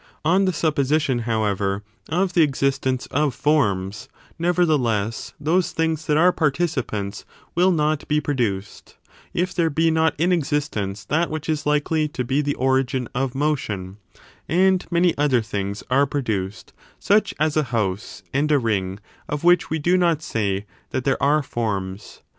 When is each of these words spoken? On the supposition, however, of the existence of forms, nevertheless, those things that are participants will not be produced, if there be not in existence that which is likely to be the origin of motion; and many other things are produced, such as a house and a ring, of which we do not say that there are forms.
On 0.25 0.45
the 0.45 0.51
supposition, 0.51 1.19
however, 1.29 1.83
of 2.09 2.33
the 2.33 2.41
existence 2.41 3.05
of 3.11 3.35
forms, 3.35 4.09
nevertheless, 4.39 5.33
those 5.39 5.73
things 5.73 6.07
that 6.07 6.17
are 6.17 6.31
participants 6.31 7.23
will 7.53 7.71
not 7.71 8.07
be 8.07 8.19
produced, 8.19 8.97
if 9.31 9.53
there 9.53 9.69
be 9.69 9.91
not 9.91 10.15
in 10.19 10.31
existence 10.31 11.05
that 11.05 11.29
which 11.29 11.47
is 11.47 11.67
likely 11.67 12.07
to 12.07 12.23
be 12.23 12.41
the 12.41 12.55
origin 12.55 13.09
of 13.13 13.35
motion; 13.35 13.97
and 14.49 14.87
many 14.89 15.15
other 15.19 15.39
things 15.43 15.83
are 15.91 16.07
produced, 16.07 16.73
such 16.97 17.35
as 17.39 17.55
a 17.55 17.65
house 17.69 18.23
and 18.33 18.51
a 18.51 18.57
ring, 18.57 18.99
of 19.29 19.43
which 19.43 19.69
we 19.69 19.77
do 19.77 19.97
not 19.97 20.23
say 20.23 20.65
that 20.89 21.03
there 21.03 21.21
are 21.21 21.43
forms. 21.43 22.21